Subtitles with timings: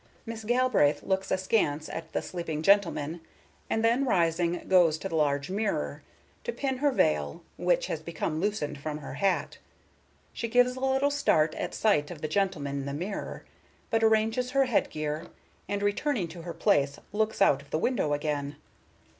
[0.25, 3.21] Miss Galbraith looks askance at the sleeping gentleman,
[3.69, 6.01] and then, rising, goes to the large mirror,
[6.43, 9.59] to pin her veil, which has become loosened from her hat.
[10.33, 13.45] She gives a little start at sight of the gentleman in the mirror,
[13.91, 15.27] but arranges her head gear,
[15.69, 18.55] and returning to her place looks out of the window again.